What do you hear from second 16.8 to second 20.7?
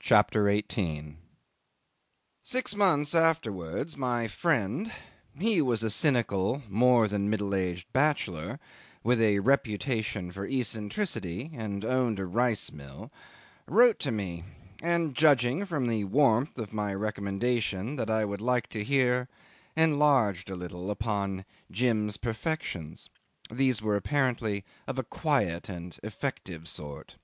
recommendation, that I would like to hear, enlarged a